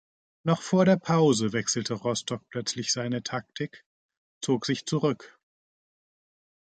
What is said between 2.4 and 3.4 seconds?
plötzlich seine